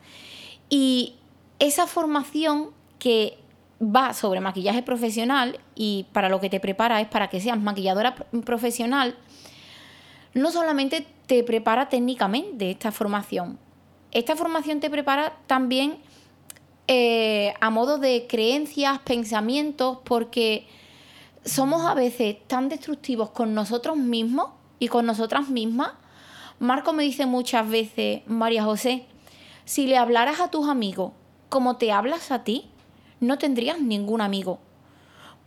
Y 0.69 1.15
esa 1.59 1.87
formación 1.87 2.71
que 2.99 3.39
va 3.81 4.13
sobre 4.13 4.41
maquillaje 4.41 4.83
profesional 4.83 5.59
y 5.75 6.05
para 6.11 6.29
lo 6.29 6.39
que 6.39 6.49
te 6.49 6.59
prepara 6.59 6.99
es 7.01 7.07
para 7.07 7.29
que 7.29 7.39
seas 7.39 7.59
maquilladora 7.59 8.15
profesional, 8.45 9.15
no 10.33 10.51
solamente 10.51 11.05
te 11.27 11.43
prepara 11.43 11.89
técnicamente 11.89 12.69
esta 12.69 12.91
formación, 12.91 13.57
esta 14.11 14.35
formación 14.35 14.79
te 14.79 14.89
prepara 14.89 15.37
también 15.47 15.99
eh, 16.87 17.53
a 17.61 17.69
modo 17.69 17.99
de 17.99 18.25
creencias, 18.27 18.97
pensamientos, 18.99 19.99
porque 20.03 20.67
somos 21.45 21.85
a 21.85 21.93
veces 21.93 22.37
tan 22.47 22.67
destructivos 22.67 23.29
con 23.29 23.53
nosotros 23.53 23.95
mismos 23.95 24.47
y 24.79 24.87
con 24.87 25.05
nosotras 25.05 25.49
mismas. 25.49 25.91
Marco 26.57 26.91
me 26.91 27.03
dice 27.03 27.27
muchas 27.27 27.69
veces, 27.69 28.23
María 28.25 28.63
José, 28.63 29.05
si 29.65 29.85
le 29.85 29.97
hablaras 29.97 30.39
a 30.39 30.49
tus 30.49 30.67
amigos 30.67 31.11
como 31.49 31.77
te 31.77 31.91
hablas 31.91 32.31
a 32.31 32.43
ti, 32.43 32.69
no 33.19 33.37
tendrías 33.37 33.79
ningún 33.79 34.21
amigo. 34.21 34.59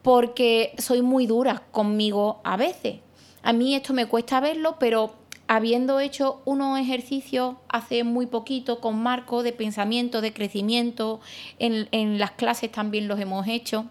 Porque 0.03 0.75
soy 0.79 1.03
muy 1.03 1.27
dura 1.27 1.63
conmigo 1.71 2.41
a 2.45 2.57
veces. 2.57 3.01
A 3.43 3.53
mí 3.53 3.75
esto 3.75 3.93
me 3.93 4.07
cuesta 4.07 4.41
verlo, 4.41 4.77
pero 4.79 5.15
habiendo 5.47 6.01
hecho 6.01 6.43
unos 6.45 6.79
ejercicios 6.79 7.57
hace 7.69 8.05
muy 8.05 8.27
poquito 8.27 8.81
con 8.81 9.03
Marco 9.03 9.43
de 9.43 9.53
pensamiento, 9.53 10.21
de 10.21 10.33
crecimiento, 10.33 11.21
en, 11.59 11.89
en 11.93 12.19
las 12.19 12.33
clases 12.33 12.73
también 12.73 13.09
los 13.09 13.21
hemos 13.21 13.47
hecho 13.47 13.87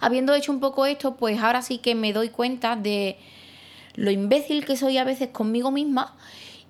habiendo 0.00 0.34
hecho 0.34 0.52
un 0.52 0.60
poco 0.60 0.86
esto, 0.86 1.16
pues 1.16 1.40
ahora 1.40 1.62
sí 1.62 1.78
que 1.78 1.94
me 1.94 2.12
doy 2.12 2.30
cuenta 2.30 2.76
de 2.76 3.18
lo 3.94 4.10
imbécil 4.10 4.64
que 4.64 4.76
soy 4.76 4.98
a 4.98 5.04
veces 5.04 5.28
conmigo 5.28 5.70
misma 5.70 6.16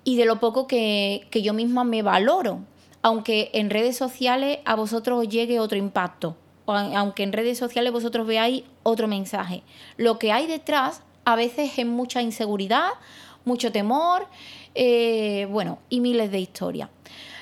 y 0.04 0.16
de 0.16 0.24
lo 0.24 0.40
poco 0.40 0.66
que, 0.66 1.26
yo 1.30 1.52
misma 1.52 1.84
me 1.84 2.02
valoro. 2.02 2.60
Aunque 3.02 3.50
en 3.54 3.70
redes 3.70 3.96
sociales 3.96 4.58
a 4.64 4.74
vosotros 4.74 5.20
os 5.20 5.28
llegue 5.28 5.60
otro 5.60 5.78
impacto, 5.78 6.36
aunque 6.66 7.22
en 7.22 7.32
redes 7.32 7.58
sociales 7.58 7.92
vosotros 7.92 8.26
veáis 8.26 8.64
otro 8.82 9.08
mensaje. 9.08 9.62
Lo 9.96 10.18
que 10.18 10.32
hay 10.32 10.46
detrás 10.46 11.02
a 11.24 11.36
veces 11.36 11.78
es 11.78 11.86
mucha 11.86 12.22
inseguridad, 12.22 12.88
mucho 13.44 13.72
temor, 13.72 14.26
eh, 14.74 15.46
bueno, 15.50 15.78
y 15.88 16.00
miles 16.00 16.30
de 16.30 16.40
historias. 16.40 16.90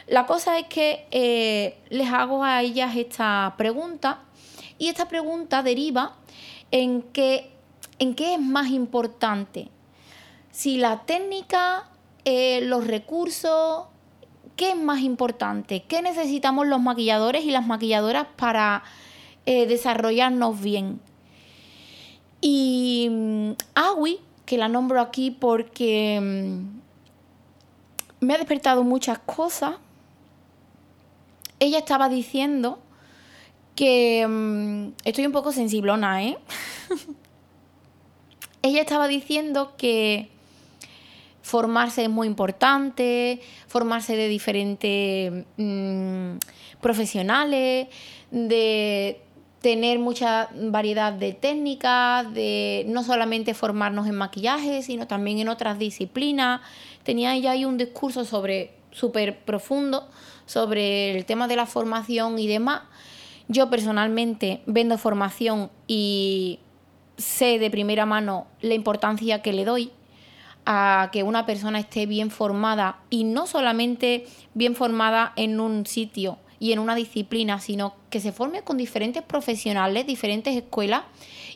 La 0.06 0.26
cosa 0.26 0.58
es 0.58 0.66
que 0.68 1.06
eh, 1.10 1.78
les 1.90 2.12
hago 2.12 2.44
a 2.44 2.62
ellas 2.62 2.96
esta 2.96 3.54
pregunta 3.56 4.20
y 4.78 4.88
esta 4.88 5.08
pregunta 5.08 5.62
deriva 5.62 6.14
en 6.70 7.04
en 7.98 8.14
qué 8.14 8.34
es 8.34 8.40
más 8.40 8.68
importante. 8.68 9.68
Si 10.50 10.76
la 10.76 11.02
técnica, 11.04 11.88
eh, 12.25 12.60
los 12.62 12.86
recursos, 12.86 13.86
¿qué 14.56 14.70
es 14.70 14.76
más 14.76 15.00
importante? 15.00 15.84
¿Qué 15.86 16.02
necesitamos 16.02 16.66
los 16.66 16.80
maquilladores 16.80 17.44
y 17.44 17.50
las 17.50 17.66
maquilladoras 17.66 18.26
para 18.36 18.82
eh, 19.44 19.66
desarrollarnos 19.66 20.60
bien? 20.60 21.00
Y 22.40 23.08
mm, 23.10 23.50
Awi, 23.75 24.18
que 24.44 24.58
la 24.58 24.68
nombro 24.68 25.00
aquí 25.00 25.30
porque 25.30 26.18
mm, 26.20 28.25
me 28.25 28.34
ha 28.34 28.38
despertado 28.38 28.82
muchas 28.82 29.18
cosas, 29.18 29.76
ella 31.58 31.78
estaba 31.78 32.08
diciendo 32.08 32.78
que 33.75 34.26
mm, 34.26 34.88
estoy 35.04 35.26
un 35.26 35.32
poco 35.32 35.52
sensiblona, 35.52 36.25
¿eh? 36.25 36.38
Ella 38.62 38.80
estaba 38.80 39.06
diciendo 39.06 39.75
que 39.76 40.30
formarse 41.46 42.02
es 42.02 42.10
muy 42.10 42.26
importante, 42.26 43.40
formarse 43.68 44.16
de 44.16 44.26
diferentes 44.26 45.44
mm, 45.56 46.38
profesionales, 46.80 47.86
de 48.32 49.20
tener 49.60 50.00
mucha 50.00 50.48
variedad 50.52 51.12
de 51.12 51.34
técnicas, 51.34 52.34
de 52.34 52.84
no 52.88 53.04
solamente 53.04 53.54
formarnos 53.54 54.08
en 54.08 54.16
maquillaje, 54.16 54.82
sino 54.82 55.06
también 55.06 55.38
en 55.38 55.48
otras 55.48 55.78
disciplinas. 55.78 56.62
Tenía 57.04 57.36
ella 57.36 57.52
ahí 57.52 57.64
un 57.64 57.78
discurso 57.78 58.24
sobre 58.24 58.74
súper 58.90 59.38
profundo 59.44 60.08
sobre 60.46 61.16
el 61.16 61.26
tema 61.26 61.46
de 61.46 61.54
la 61.54 61.66
formación 61.66 62.40
y 62.40 62.48
demás. 62.48 62.82
Yo 63.46 63.70
personalmente 63.70 64.62
vendo 64.66 64.98
formación 64.98 65.70
y 65.86 66.58
sé 67.16 67.60
de 67.60 67.70
primera 67.70 68.04
mano 68.04 68.48
la 68.60 68.74
importancia 68.74 69.42
que 69.42 69.52
le 69.52 69.64
doy 69.64 69.92
a 70.66 71.11
que 71.12 71.23
una 71.23 71.46
persona 71.46 71.78
esté 71.78 72.06
bien 72.06 72.30
formada 72.30 72.99
y 73.08 73.25
no 73.25 73.46
solamente 73.46 74.26
bien 74.54 74.75
formada 74.75 75.32
en 75.37 75.61
un 75.61 75.87
sitio 75.87 76.38
y 76.58 76.73
en 76.73 76.78
una 76.78 76.94
disciplina, 76.94 77.61
sino 77.61 77.94
que 78.11 78.20
se 78.20 78.32
forme 78.32 78.62
con 78.62 78.76
diferentes 78.76 79.23
profesionales, 79.23 80.06
diferentes 80.06 80.56
escuelas 80.56 81.02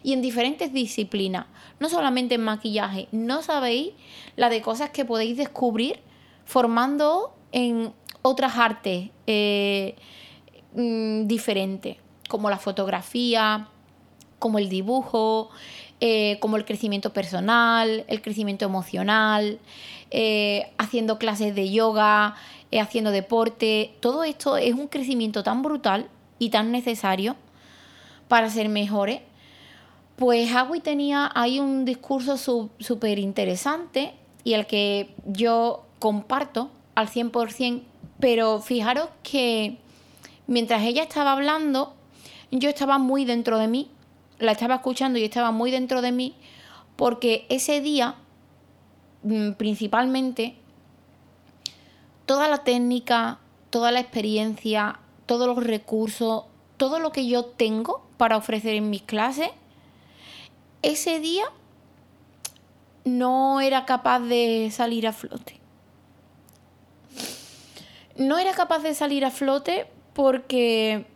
y 0.02 0.12
en 0.12 0.22
diferentes 0.22 0.72
disciplinas, 0.72 1.46
no 1.78 1.88
solamente 1.88 2.36
en 2.36 2.44
maquillaje. 2.44 3.08
No 3.12 3.42
sabéis 3.42 3.90
la 4.36 4.48
de 4.48 4.62
cosas 4.62 4.90
que 4.90 5.04
podéis 5.04 5.36
descubrir 5.36 6.00
formando 6.44 7.34
en 7.52 7.92
otras 8.22 8.56
artes. 8.56 9.10
Eh, 9.26 9.96
Mm, 10.74 11.26
diferente, 11.26 11.98
como 12.28 12.48
la 12.48 12.58
fotografía, 12.58 13.68
como 14.38 14.58
el 14.58 14.68
dibujo, 14.68 15.50
eh, 16.00 16.38
como 16.40 16.56
el 16.56 16.64
crecimiento 16.64 17.12
personal, 17.12 18.04
el 18.08 18.22
crecimiento 18.22 18.64
emocional, 18.64 19.58
eh, 20.10 20.72
haciendo 20.78 21.18
clases 21.18 21.54
de 21.54 21.70
yoga, 21.70 22.34
eh, 22.70 22.80
haciendo 22.80 23.10
deporte. 23.10 23.94
Todo 24.00 24.24
esto 24.24 24.56
es 24.56 24.74
un 24.74 24.88
crecimiento 24.88 25.42
tan 25.42 25.62
brutal 25.62 26.08
y 26.38 26.48
tan 26.48 26.72
necesario 26.72 27.36
para 28.28 28.48
ser 28.48 28.70
mejores. 28.70 29.20
Pues 30.16 30.54
Agui 30.54 30.80
tenía 30.80 31.30
ahí 31.34 31.60
un 31.60 31.84
discurso 31.84 32.36
súper 32.78 33.18
interesante 33.18 34.14
y 34.42 34.54
el 34.54 34.66
que 34.66 35.14
yo 35.26 35.84
comparto 35.98 36.70
al 36.94 37.08
100%, 37.08 37.82
pero 38.18 38.60
fijaros 38.60 39.08
que 39.22 39.78
mientras 40.46 40.82
ella 40.82 41.02
estaba 41.02 41.32
hablando, 41.32 41.94
yo 42.50 42.68
estaba 42.68 42.98
muy 42.98 43.24
dentro 43.24 43.58
de 43.58 43.68
mí, 43.68 43.90
la 44.40 44.52
estaba 44.52 44.76
escuchando 44.76 45.18
y 45.18 45.24
estaba 45.24 45.52
muy 45.52 45.70
dentro 45.70 46.02
de 46.02 46.12
mí, 46.12 46.34
porque 46.96 47.46
ese 47.48 47.80
día, 47.80 48.16
mm, 49.22 49.52
principalmente, 49.52 50.56
toda 52.26 52.48
la 52.48 52.64
técnica, 52.64 53.38
toda 53.68 53.92
la 53.92 54.00
experiencia, 54.00 54.98
todos 55.26 55.46
los 55.46 55.64
recursos, 55.64 56.44
todo 56.76 56.98
lo 56.98 57.12
que 57.12 57.26
yo 57.26 57.44
tengo 57.44 58.02
para 58.16 58.36
ofrecer 58.36 58.74
en 58.74 58.90
mis 58.90 59.02
clases, 59.02 59.50
ese 60.82 61.20
día 61.20 61.44
no 63.04 63.60
era 63.60 63.84
capaz 63.84 64.20
de 64.20 64.70
salir 64.72 65.06
a 65.06 65.12
flote. 65.12 65.60
No 68.16 68.38
era 68.38 68.52
capaz 68.52 68.80
de 68.80 68.94
salir 68.94 69.24
a 69.24 69.30
flote 69.30 69.86
porque 70.14 71.06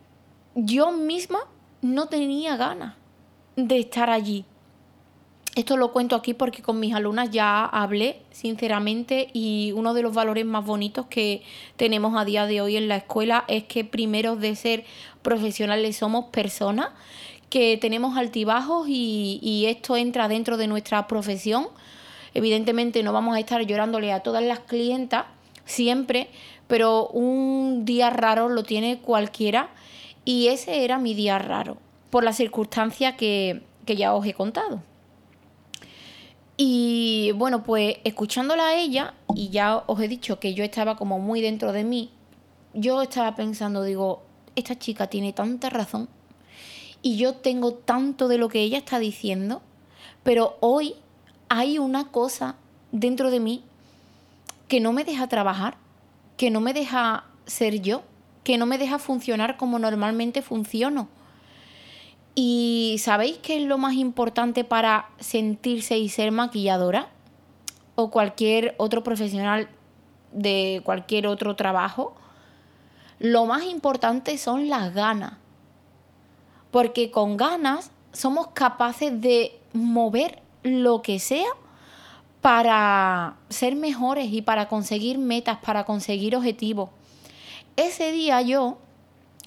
yo 0.55 0.91
misma 0.91 1.39
no 1.81 2.07
tenía 2.07 2.55
ganas 2.55 2.95
de 3.55 3.79
estar 3.79 4.09
allí. 4.09 4.45
Esto 5.55 5.77
lo 5.77 5.93
cuento 5.93 6.17
aquí 6.17 6.33
porque 6.33 6.61
con 6.61 6.81
mis 6.81 6.93
alumnas 6.93 7.31
ya 7.31 7.63
hablé 7.65 8.21
sinceramente 8.31 9.29
y 9.31 9.71
uno 9.73 9.93
de 9.93 10.01
los 10.01 10.13
valores 10.13 10.45
más 10.45 10.65
bonitos 10.65 11.05
que 11.05 11.43
tenemos 11.77 12.17
a 12.17 12.25
día 12.25 12.45
de 12.45 12.59
hoy 12.59 12.75
en 12.75 12.89
la 12.89 12.97
escuela 12.97 13.45
es 13.47 13.63
que 13.63 13.85
primero 13.85 14.35
de 14.35 14.55
ser 14.57 14.83
profesionales 15.21 15.95
somos 15.95 16.25
personas 16.25 16.89
que 17.49 17.77
tenemos 17.77 18.17
altibajos 18.17 18.89
y, 18.89 19.39
y 19.41 19.67
esto 19.67 19.95
entra 19.95 20.27
dentro 20.27 20.57
de 20.57 20.67
nuestra 20.67 21.07
profesión. 21.07 21.67
Evidentemente 22.33 23.01
no 23.01 23.13
vamos 23.13 23.33
a 23.37 23.39
estar 23.39 23.65
llorándole 23.65 24.11
a 24.11 24.19
todas 24.19 24.43
las 24.43 24.59
clientas 24.59 25.23
siempre, 25.63 26.27
pero 26.67 27.07
un 27.07 27.85
día 27.85 28.09
raro 28.09 28.49
lo 28.49 28.63
tiene 28.63 28.99
cualquiera 28.99 29.69
y 30.25 30.47
ese 30.47 30.83
era 30.83 30.97
mi 30.97 31.13
día 31.13 31.39
raro, 31.39 31.77
por 32.15 32.23
la 32.23 32.31
circunstancia 32.31 33.17
que, 33.17 33.61
ya 33.85 34.13
os 34.13 34.25
he 34.25 34.33
contado. 34.33 34.81
Y 36.55 37.33
bueno, 37.35 37.61
pues 37.61 37.97
escuchándola 38.05 38.67
a 38.67 38.75
ella, 38.75 39.15
y 39.35 39.49
ya 39.49 39.83
os 39.85 39.99
he 39.99 40.07
dicho 40.07 40.39
que 40.39 40.53
yo 40.53 40.63
estaba 40.63 40.95
como 40.95 41.19
muy 41.19 41.41
dentro 41.41 41.73
de 41.73 41.83
mí, 41.83 42.11
yo 42.73 43.01
estaba 43.01 43.35
pensando, 43.35 43.83
digo, 43.83 44.23
esta 44.55 44.79
chica 44.79 45.07
tiene 45.07 45.33
tanta 45.33 45.69
razón 45.69 46.07
y 47.01 47.17
yo 47.17 47.33
tengo 47.33 47.73
tanto 47.73 48.29
de 48.29 48.37
lo 48.37 48.47
que 48.47 48.61
ella 48.61 48.77
está 48.77 48.97
diciendo, 48.99 49.61
pero 50.23 50.55
hoy 50.61 50.95
hay 51.49 51.79
una 51.79 52.13
cosa 52.13 52.55
dentro 52.93 53.29
de 53.29 53.41
mí 53.41 53.61
que 54.69 54.79
no 54.79 54.93
me 54.93 55.03
deja 55.03 55.27
trabajar 55.27 55.75
que 56.37 56.49
no 56.49 56.61
me 56.61 56.71
deja 56.71 57.25
ser 57.45 57.81
yo, 57.81 58.03
que 58.45 58.57
no 58.57 58.65
me 58.65 58.77
deja 58.77 58.99
funcionar 58.99 59.57
como 59.57 59.79
normalmente 59.79 60.41
funciono. 60.41 61.09
¿Y 62.35 62.97
sabéis 62.99 63.37
qué 63.37 63.57
es 63.57 63.63
lo 63.63 63.77
más 63.77 63.93
importante 63.93 64.65
para 64.65 65.09
sentirse 65.19 65.97
y 65.97 66.09
ser 66.09 66.33
maquilladora? 66.33 67.07
O 67.95 68.11
cualquier 68.11 68.75
otro 68.77 69.03
profesional 69.03 69.69
de 70.33 70.81
cualquier 70.83 71.27
otro 71.27 71.55
trabajo. 71.55 72.13
Lo 73.19 73.45
más 73.45 73.63
importante 73.63 74.37
son 74.37 74.67
las 74.67 74.93
ganas. 74.93 75.35
Porque 76.71 77.09
con 77.09 77.37
ganas 77.37 77.91
somos 78.11 78.47
capaces 78.47 79.21
de 79.21 79.57
mover 79.71 80.41
lo 80.63 81.01
que 81.01 81.19
sea 81.19 81.47
para 82.41 83.37
ser 83.49 83.77
mejores 83.77 84.31
y 84.31 84.41
para 84.41 84.67
conseguir 84.67 85.17
metas, 85.17 85.59
para 85.59 85.85
conseguir 85.85 86.35
objetivos. 86.35 86.89
Ese 87.77 88.11
día 88.11 88.41
yo 88.41 88.77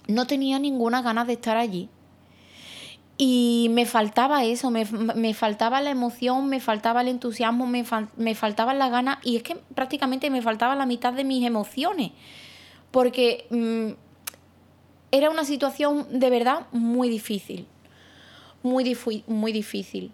no 0.07 0.26
tenía 0.26 0.59
ninguna 0.59 1.02
ganas 1.02 1.26
de 1.26 1.35
estar 1.35 1.59
allí. 1.59 1.90
Y 3.20 3.66
me 3.70 3.84
faltaba 3.84 4.44
eso, 4.44 4.70
me, 4.70 5.34
faltaba 5.34 5.80
la 5.80 5.90
emoción, 5.90 6.48
me 6.48 6.60
faltaba 6.60 7.00
el 7.00 7.08
entusiasmo, 7.08 7.66
me, 7.66 7.84
me 8.16 8.34
faltaban 8.37 8.78
las 8.78 8.92
ganas 8.92 9.18
y 9.25 9.37
es 9.37 9.42
que 9.42 9.56
prácticamente 9.75 10.30
me 10.30 10.40
faltaba 10.40 10.76
la 10.76 10.87
mitad 10.87 11.12
de 11.12 11.25
mis 11.25 11.44
emociones. 11.44 12.12
Porque 12.92 13.46
mm, 13.50 13.88
era 15.10 15.30
una 15.30 15.44
situación 15.44 16.06
de 16.20 16.30
verdad 16.30 16.66
muy 16.70 17.08
difícil. 17.08 17.66
Muy, 18.62 18.96
muy 19.26 19.52
difícil. 19.52 20.12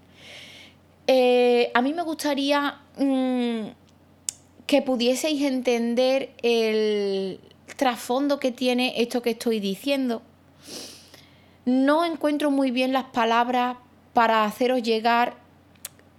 Eh, 1.06 1.70
a 1.75 1.82
mí 1.82 1.92
me 1.92 2.02
gustaría 2.02 2.80
mm, 2.99 3.66
que 4.66 4.82
pudieseis 4.82 5.42
entender 5.42 6.30
el 6.42 7.38
trasfondo 7.76 8.38
que 8.38 8.50
tiene 8.52 8.94
esto 9.02 9.20
que 9.20 9.30
estoy 9.30 9.61
diciendo. 9.61 10.23
No 11.64 12.04
encuentro 12.04 12.50
muy 12.50 12.71
bien 12.71 12.92
las 12.92 13.04
palabras 13.04 13.76
para 14.12 14.44
haceros 14.44 14.83
llegar 14.83 15.37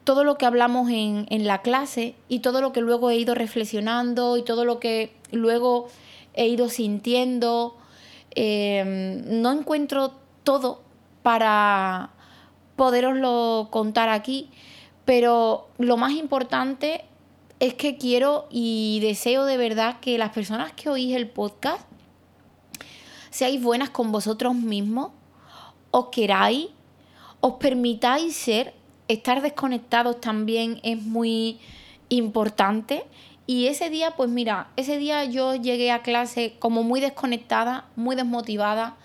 todo 0.04 0.24
lo 0.24 0.38
que 0.38 0.46
hablamos 0.46 0.90
en, 0.90 1.26
la 1.46 1.62
clase 1.62 2.16
y 2.30 2.40
todo 2.40 2.62
lo 2.62 2.72
que 2.72 2.82
luego 2.82 3.10
he 3.10 3.18
ido 3.18 3.36
reflexionando 3.36 4.38
y 4.38 4.44
todo 4.44 4.64
lo 4.64 4.80
que 4.80 5.14
luego 5.32 5.88
he 6.34 6.48
ido 6.48 6.70
sintiendo. 6.70 7.76
Em, 8.32 9.42
no 9.42 9.52
encuentro 9.52 10.14
todo 10.44 10.82
para 11.24 12.12
poderoslo 12.76 13.70
contar 13.72 14.10
aquí, 14.10 14.50
pero 15.06 15.70
lo 15.78 15.98
más 15.98 16.12
importante 16.12 17.06
es 17.60 17.74
que 17.74 17.98
quiero 17.98 18.48
y 18.52 19.00
deseo 19.02 19.46
de 19.46 19.58
verdad 19.58 20.00
que 20.02 20.18
las 20.18 20.32
personas 20.32 20.74
que 20.74 20.90
oís 20.90 21.16
el 21.16 21.30
podcast 21.30 21.86
seáis 23.30 23.62
buenas 23.62 23.90
con 23.90 24.12
vosotros 24.12 24.56
mismos, 24.56 25.12
os 25.96 26.08
queráis, 26.12 26.68
os 27.40 27.54
permitáis 27.54 28.36
ser, 28.36 28.74
estar 29.08 29.42
desconectados 29.42 30.20
también 30.20 30.82
es 30.84 31.02
muy 31.02 31.58
importante. 32.10 33.06
Y 33.48 33.68
ese 33.68 33.90
día, 33.90 34.12
pues 34.18 34.30
mira, 34.30 34.68
ese 34.76 34.98
día 34.98 35.24
yo 35.24 35.56
llegué 35.56 35.92
a 35.92 36.02
clase 36.02 36.56
como 36.60 36.84
muy 36.84 37.00
desconectada, 37.00 37.86
muy 37.96 38.18
desmotivada, 38.18 38.98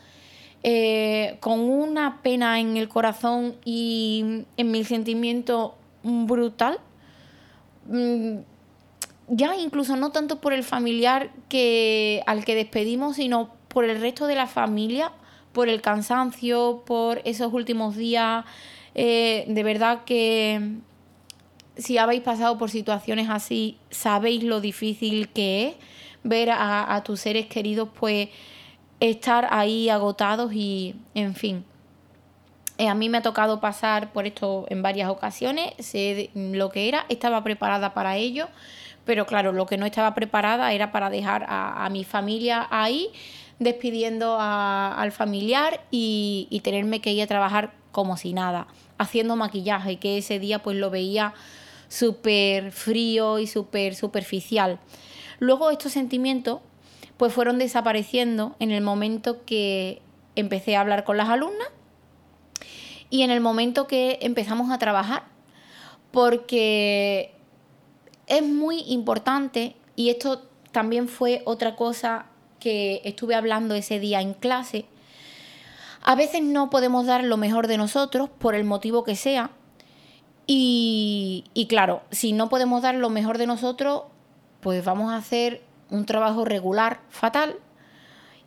eh, 0.65 1.37
con 1.39 1.61
una 1.61 2.23
pena 2.23 2.59
en 2.59 2.77
el 2.77 2.89
corazón 2.89 3.55
y 3.65 4.45
en 4.57 4.71
mi 4.73 4.83
sentimiento 4.83 5.77
brutal. 6.03 6.81
Mm, 7.87 8.39
ya 9.29 9.55
incluso 9.55 9.95
no 9.95 10.11
tanto 10.11 10.41
por 10.41 10.53
el 10.53 10.65
familiar 10.65 11.31
que, 11.49 12.25
al 12.27 12.45
que 12.45 12.57
despedimos, 12.57 13.15
sino 13.15 13.51
por 13.69 13.85
el 13.85 14.01
resto 14.01 14.27
de 14.27 14.35
la 14.35 14.49
familia, 14.49 15.13
por 15.53 15.69
el 15.69 15.81
cansancio, 15.81 16.83
por 16.87 17.21
esos 17.25 17.53
últimos 17.53 17.97
días. 17.97 18.45
Eh, 18.95 19.45
de 19.49 19.63
verdad 19.63 20.05
que 20.05 20.79
si 21.77 21.99
habéis 21.99 22.23
pasado 22.23 22.59
por 22.59 22.71
situaciones 22.71 23.29
así, 23.31 23.79
sabéis 23.91 24.43
lo 24.43 24.61
difícil 24.61 25.29
que 25.29 25.69
es 25.69 25.75
ver 26.23 26.51
a, 26.51 26.95
a 26.95 27.03
tus 27.03 27.21
seres 27.21 27.47
queridos 27.47 27.89
pues 27.99 28.29
estar 29.01 29.49
ahí 29.51 29.89
agotados 29.89 30.53
y 30.53 30.95
en 31.15 31.35
fin. 31.35 31.65
Eh, 32.81 32.89
a 32.89 32.95
mí 32.95 33.11
me 33.11 33.19
ha 33.19 33.23
tocado 33.23 33.61
pasar 33.61 34.11
por 34.11 34.27
esto 34.27 34.65
en 34.71 34.83
varias 34.83 35.11
ocasiones, 35.11 35.75
sé 35.79 36.31
lo 36.35 36.71
que 36.71 36.89
era, 36.89 37.05
estaba 37.11 37.45
preparada 37.45 37.93
para 37.93 38.17
ello, 38.17 38.49
pero 39.05 39.27
claro, 39.27 39.53
lo 39.53 39.67
que 39.67 39.77
no 39.77 39.85
estaba 39.85 40.15
preparada 40.15 40.73
era 40.73 40.91
para 40.91 41.11
dejar 41.11 41.45
a, 41.47 41.87
mi 41.91 42.05
familia 42.05 42.67
ahí, 42.71 43.09
despidiendo 43.61 44.39
al 44.41 45.13
familiar 45.13 45.85
y, 45.91 46.61
tenerme 46.65 47.01
que 47.01 47.13
ir 47.13 47.23
a 47.23 47.27
trabajar 47.29 47.73
como 47.93 48.17
si 48.17 48.33
nada, 48.33 48.67
haciendo 48.99 49.37
maquillaje, 49.37 49.99
que 49.99 50.19
ese 50.19 50.41
día 50.41 50.63
pues 50.63 50.77
lo 50.77 50.91
veía 50.91 51.35
súper 51.89 52.73
frío 52.73 53.39
y 53.39 53.47
súper 53.47 53.95
superficial. 53.95 54.81
Luego 55.39 55.71
estos 55.71 55.93
sentimientos 55.93 56.61
pues 57.17 57.33
fueron 57.35 57.59
desapareciendo 57.59 58.57
en 58.61 58.71
el 58.71 58.83
momento 58.83 59.45
que 59.45 60.01
empecé 60.37 60.77
a 60.77 60.81
hablar 60.81 61.05
con 61.05 61.19
las 61.19 61.29
alumnas 61.29 61.69
y 63.11 63.23
en 63.23 63.31
el 63.31 63.41
momento 63.41 63.87
que 63.87 64.19
empezamos 64.23 64.71
a 64.71 64.79
trabajar, 64.79 65.25
porque 66.13 67.35
es 68.27 68.43
muy 68.43 68.85
importante, 68.87 69.77
y 69.97 70.09
esto 70.09 70.49
también 70.73 71.09
fue 71.09 71.43
otra 71.45 71.77
cosa 71.77 72.30
que 72.61 73.03
estuve 73.05 73.35
hablando 73.35 73.75
ese 73.75 73.99
día 73.99 74.21
en 74.21 74.35
clase, 74.35 74.85
a 76.03 76.15
veces 76.15 76.43
no 76.43 76.71
podemos 76.71 77.07
dar 77.07 77.25
lo 77.25 77.37
mejor 77.37 77.67
de 77.67 77.77
nosotros 77.77 78.31
por 78.39 78.55
el 78.55 78.65
motivo 78.65 79.05
que 79.05 79.17
sea. 79.17 79.51
Y, 80.53 81.45
claro, 81.69 82.03
si 82.11 82.33
no 82.33 82.49
podemos 82.49 82.83
dar 82.83 82.97
lo 82.97 83.09
mejor 83.09 83.39
de 83.39 83.47
nosotros, 83.47 84.03
pues 84.61 84.85
vamos 84.85 85.13
a 85.13 85.17
hacer 85.17 85.63
un 85.91 86.07
trabajo 86.07 86.45
regular 86.45 87.01
fatal 87.09 87.57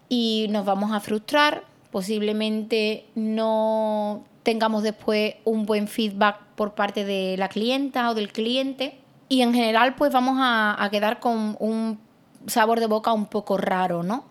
y 0.09 0.47
nos 0.49 0.65
vamos 0.65 0.91
a 0.91 0.99
frustrar, 0.99 1.63
posiblemente 1.91 3.05
no 3.15 4.25
tengamos 4.43 4.83
después 4.83 5.35
un 5.45 5.65
buen 5.65 5.87
feedback 5.87 6.41
por 6.55 6.75
parte 6.75 7.05
de 7.05 7.37
la 7.37 7.47
clienta 7.47 8.09
o 8.09 8.15
del 8.15 8.33
cliente. 8.33 8.99
Y 9.29 9.41
en 9.41 9.53
general, 9.53 9.95
pues 9.95 10.11
vamos 10.11 10.37
a, 10.39 10.87
quedar 10.91 11.21
con 11.21 11.55
un 11.59 11.99
sabor 12.47 12.79
de 12.79 12.87
boca 12.87 13.13
un 13.13 13.25
poco 13.25 13.57
raro, 13.57 14.03
¿no? 14.03 14.25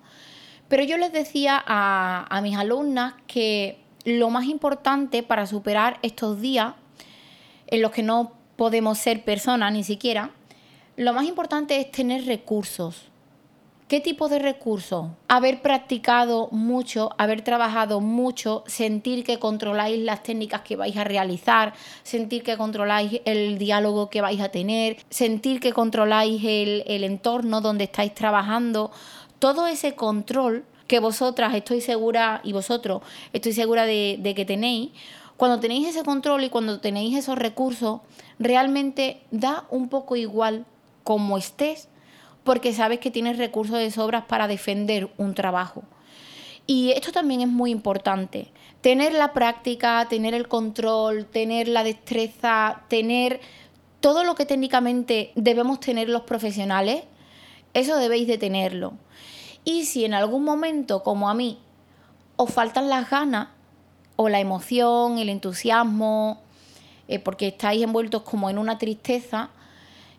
Pero 0.69 0.85
yo 0.85 0.97
les 0.97 1.13
decía 1.13 1.63
a, 1.65 2.27
a 2.29 2.41
mis 2.41 2.57
alumnas 2.57 3.15
que 3.27 3.83
lo 4.05 4.31
más 4.31 4.47
importante 4.47 5.23
para 5.23 5.47
superar 5.47 5.99
estos 6.03 6.41
días 6.41 6.75
en 7.67 7.83
los 7.83 7.91
que 7.91 8.03
no 8.03 8.33
podemos 8.57 8.99
ser 8.99 9.25
personas 9.25 9.73
ni 9.73 9.85
siquiera, 9.85 10.31
lo 10.97 11.13
más 11.13 11.27
importante 11.27 11.81
es 11.81 11.91
tener 11.91 12.27
recursos. 12.27 13.12
¿Qué 13.93 14.01
tipo 14.01 14.31
de 14.31 14.39
recursos? 14.39 15.09
Haber 15.29 15.61
practicado 15.61 16.49
mucho, 16.51 17.11
haber 17.19 17.43
trabajado 17.43 18.01
mucho, 18.01 18.65
sentir 18.67 19.23
que 19.23 19.39
controláis 19.39 19.99
las 19.99 20.23
técnicas 20.23 20.63
que 20.63 20.77
vais 20.77 20.97
a 20.97 21.05
realizar, 21.05 21.75
sentir 22.03 22.43
que 22.43 22.57
controláis 22.57 23.21
el 23.27 23.59
diálogo 23.59 24.09
que 24.09 24.23
vais 24.23 24.41
a 24.41 24.49
tener, 24.49 24.97
sentir 25.11 25.61
que 25.61 25.75
controláis 25.75 26.43
el, 26.43 27.05
entorno 27.05 27.61
donde 27.61 27.85
estáis 27.85 28.15
trabajando. 28.15 28.91
Todo 29.39 29.67
ese 29.67 29.95
control 29.95 30.65
que 30.87 30.99
vosotras 30.99 31.55
estoy 31.55 31.83
segura 31.83 32.41
y 32.45 32.55
vosotros 32.55 33.03
estoy 33.35 33.53
segura 33.53 33.85
de, 33.85 34.17
de 34.19 34.35
que 34.35 34.47
tenéis, 34.47 34.93
cuando 35.37 35.61
tenéis 35.61 35.89
ese 35.89 36.03
control 36.03 36.45
y 36.45 36.49
cuando 36.49 36.81
tenéis 36.81 37.15
esos 37.15 37.37
recursos, 37.37 38.01
realmente 38.39 39.21
da 39.31 39.67
un 39.69 39.91
poco 39.91 40.17
igual 40.17 40.65
como 41.05 41.37
estés 41.37 41.91
porque 42.45 42.73
sabes 42.73 42.99
que 42.99 43.11
tienes 43.11 43.39
recursos 43.39 43.79
de 43.79 43.91
sobras 43.91 44.25
para 44.25 44.49
defender 44.49 45.11
un 45.17 45.35
trabajo. 45.35 45.83
Y 46.67 46.93
esto 46.93 47.13
también 47.13 47.41
es 47.41 47.49
muy 47.49 47.71
importante. 47.71 48.49
Tener 48.81 49.13
la 49.13 49.33
práctica, 49.33 50.07
tener 50.09 50.35
el 50.35 50.49
control, 50.49 51.27
tener 51.27 51.69
la 51.69 51.85
destreza, 51.85 52.83
tener 52.89 53.41
todo 54.01 54.25
lo 54.25 54.35
que 54.35 54.47
técnicamente 54.47 55.33
debemos 55.37 55.81
tener 55.81 56.09
los 56.09 56.23
profesionales, 56.23 57.05
eso 57.75 57.97
debéis 57.97 58.27
de 58.27 58.39
tenerlo. 58.39 58.95
Y 59.65 59.85
si 59.85 60.05
en 60.05 60.15
algún 60.15 60.45
momento, 60.45 61.03
como 61.03 61.31
a 61.31 61.35
mí, 61.35 61.59
os 62.37 62.53
faltan 62.53 62.89
las 62.89 63.09
ganas 63.09 63.49
o 64.17 64.29
la 64.29 64.41
emoción, 64.41 65.19
el 65.19 65.29
entusiasmo, 65.29 66.41
eh, 67.09 67.19
porque 67.19 67.49
estáis 67.49 67.83
envueltos 67.83 68.23
como 68.23 68.51
en 68.51 68.59
una 68.59 68.79
tristeza, 68.79 69.51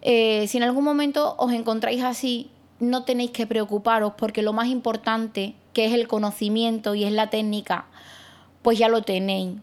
eh, 0.05 0.47
si 0.49 0.57
en 0.57 0.63
algún 0.63 0.83
momento 0.83 1.35
os 1.37 1.53
encontráis 1.53 2.03
así, 2.03 2.51
no 2.79 3.05
tenéis 3.05 3.31
que 3.31 3.47
preocuparos 3.47 4.13
porque 4.17 4.41
lo 4.41 4.51
más 4.51 4.67
importante, 4.67 5.55
que 5.71 5.85
es 5.85 5.93
el 5.93 6.09
conocimiento 6.09 6.93
y 6.93 7.05
es 7.05 7.13
la 7.13 7.29
técnica, 7.29 7.85
pues 8.61 8.77
ya 8.77 8.89
lo 8.89 9.03
tenéis. 9.03 9.55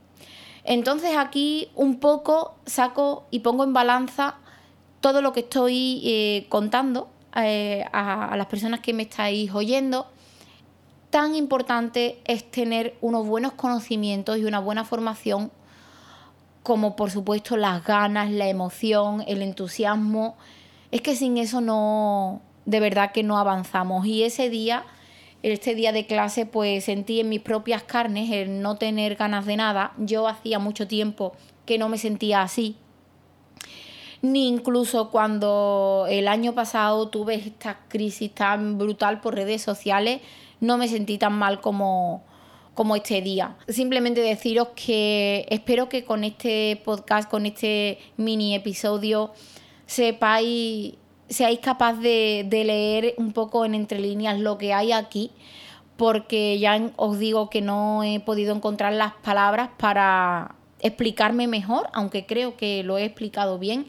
Entonces 0.65 1.15
aquí 1.19 1.69
un 1.75 2.01
poco 2.01 2.55
saco 2.65 3.25
y 3.31 3.41
pongo 3.41 3.65
en 3.65 3.75
balanza 3.75 4.37
todo 5.03 5.21
lo 5.21 5.35
que 5.35 5.41
estoy 5.41 6.01
eh, 6.05 6.47
contando 6.49 7.11
eh, 7.37 7.85
a 7.93 8.35
las 8.39 8.47
personas 8.47 8.81
que 8.81 8.95
me 8.95 9.03
estáis 9.03 9.53
oyendo. 9.53 10.07
Tan 11.11 11.35
importante 11.35 12.19
es 12.25 12.51
tener 12.51 12.97
unos 13.03 13.27
buenos 13.27 13.53
conocimientos 13.53 14.39
y 14.39 14.45
una 14.47 14.61
buena 14.61 14.85
formación 14.85 15.51
como 16.63 16.97
por 16.97 17.11
supuesto 17.11 17.57
las 17.57 17.85
ganas, 17.85 18.31
la 18.31 18.49
emoción, 18.49 19.25
el 19.27 19.43
entusiasmo. 19.43 20.37
Es 20.91 21.01
que 21.03 21.17
sin 21.17 21.39
eso 21.39 21.61
no, 21.61 22.43
de 22.67 22.81
verdad 22.81 23.13
que 23.13 23.23
no 23.23 23.39
avanzamos. 23.39 24.07
Y 24.07 24.25
ese 24.25 24.51
día, 24.51 24.85
este 25.43 25.75
día 25.75 25.93
de 25.93 26.07
clase, 26.07 26.47
pues 26.47 26.85
sentí 26.85 27.21
en 27.21 27.29
mis 27.29 27.41
propias 27.41 27.83
carnes 27.83 28.31
el 28.31 28.61
no 28.61 28.77
tener 28.77 29.17
ganas 29.17 29.47
de 29.47 29.57
nada. 29.57 29.93
Yo 29.99 30.29
hacía 30.29 30.59
mucho 30.59 30.87
tiempo 30.87 31.33
que 31.65 31.79
no 31.79 31.89
me 31.89 31.99
sentía 31.99 32.43
así. 32.43 32.77
Ni 34.23 34.49
incluso 34.49 35.11
cuando 35.11 36.07
el 36.11 36.29
año 36.29 36.55
pasado 36.55 37.09
tuve 37.09 37.37
esta 37.37 37.79
crisis 37.89 38.35
tan 38.35 38.77
brutal 38.77 39.23
por 39.23 39.35
redes 39.35 39.63
sociales, 39.63 40.21
no 40.61 40.77
me 40.77 40.89
sentí 40.89 41.17
tan 41.17 41.33
mal 41.33 41.63
como, 41.63 42.23
como 42.75 42.97
este 42.97 43.21
día. 43.21 43.57
Simplemente 43.69 44.21
deciros 44.21 44.69
que 44.75 45.47
espero 45.51 45.89
que 45.89 46.05
con 46.05 46.25
este 46.25 46.81
podcast, 46.85 47.29
con 47.29 47.47
este 47.47 47.99
mini 48.17 48.55
episodio, 48.55 49.33
sepáis, 49.87 50.95
seáis 51.29 51.59
capaz 51.61 51.95
de, 51.95 52.47
de 52.49 52.65
leer 52.65 53.15
un 53.19 53.33
poco 53.33 53.65
en 53.65 53.75
entre 53.75 53.99
líneas 53.99 54.39
lo 54.39 54.57
que 54.59 54.73
hay 54.73 54.93
aquí, 54.93 55.31
porque 55.97 56.59
ya 56.59 56.93
os 56.97 57.19
digo 57.19 57.51
que 57.51 57.61
no 57.61 58.03
he 58.03 58.21
podido 58.21 58.55
encontrar 58.55 58.93
las 58.93 59.13
palabras 59.15 59.71
para 59.79 60.55
explicarme 60.81 61.47
mejor, 61.47 61.89
aunque 61.93 62.25
creo 62.25 62.57
que 62.57 62.83
lo 62.83 62.99
he 62.99 63.05
explicado 63.05 63.59
bien. 63.59 63.87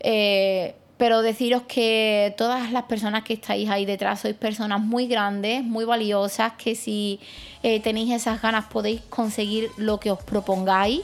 Eh, 0.00 0.74
pero 1.00 1.22
deciros 1.22 1.62
que 1.62 2.34
todas 2.36 2.72
las 2.72 2.82
personas 2.82 3.24
que 3.24 3.32
estáis 3.32 3.70
ahí 3.70 3.86
detrás 3.86 4.20
sois 4.20 4.34
personas 4.34 4.82
muy 4.82 5.06
grandes, 5.06 5.64
muy 5.64 5.86
valiosas, 5.86 6.52
que 6.58 6.74
si 6.74 7.18
eh, 7.62 7.80
tenéis 7.80 8.12
esas 8.12 8.42
ganas 8.42 8.66
podéis 8.66 9.00
conseguir 9.08 9.70
lo 9.78 9.98
que 9.98 10.10
os 10.10 10.22
propongáis. 10.22 11.00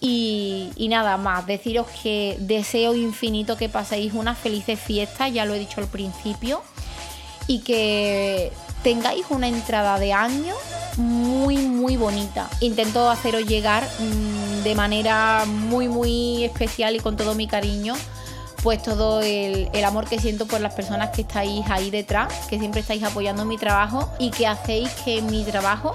Y, 0.00 0.86
nada 0.88 1.18
más, 1.18 1.46
deciros 1.46 1.86
que 2.02 2.38
deseo 2.40 2.94
infinito 2.94 3.58
que 3.58 3.68
paséis 3.68 4.14
unas 4.14 4.38
felices 4.38 4.80
fiestas, 4.80 5.30
ya 5.30 5.44
lo 5.44 5.52
he 5.52 5.58
dicho 5.58 5.82
al 5.82 5.88
principio, 5.88 6.62
y 7.46 7.58
que 7.58 8.50
tengáis 8.82 9.26
una 9.28 9.48
entrada 9.48 9.98
de 9.98 10.14
año 10.14 10.54
muy, 10.96 11.58
muy 11.58 11.98
bonita. 11.98 12.48
Intento 12.60 13.10
haceros 13.10 13.44
llegar 13.44 13.86
mmm, 13.98 14.62
de 14.62 14.74
manera 14.74 15.44
muy, 15.44 15.86
muy 15.88 16.44
especial 16.44 16.96
y 16.96 17.00
con 17.00 17.18
todo 17.18 17.34
mi 17.34 17.46
cariño 17.46 17.94
pues 18.62 18.82
todo 18.82 19.20
el, 19.20 19.70
el, 19.72 19.84
amor 19.84 20.08
que 20.08 20.18
siento 20.18 20.46
por 20.46 20.60
las 20.60 20.74
personas 20.74 21.10
que 21.10 21.22
estáis 21.22 21.68
ahí 21.70 21.90
detrás, 21.90 22.32
que 22.48 22.58
siempre 22.58 22.80
estáis 22.80 23.02
apoyando 23.02 23.44
mi 23.44 23.56
trabajo 23.56 24.10
y 24.18 24.30
que 24.30 24.46
hacéis 24.46 24.90
que 25.04 25.22
mi 25.22 25.44
trabajo 25.44 25.94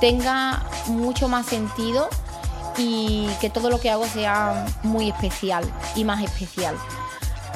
tenga 0.00 0.62
mucho 0.86 1.28
más 1.28 1.46
sentido 1.46 2.08
y 2.76 3.28
que 3.40 3.50
todo 3.50 3.70
lo 3.70 3.80
que 3.80 3.90
hago 3.90 4.06
sea 4.06 4.66
muy 4.82 5.10
especial 5.10 5.64
y 5.94 6.04
más 6.04 6.22
especial. 6.22 6.76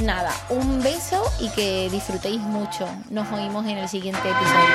Nada, 0.01 0.33
un 0.51 0.83
beso 0.83 1.23
y 1.41 1.49
que 1.51 1.89
disfrutéis 1.91 2.41
mucho. 2.41 2.87
Nos 3.11 3.31
oímos 3.33 3.65
en 3.67 3.79
el 3.79 3.89
siguiente 3.89 4.21
episodio. 4.29 4.75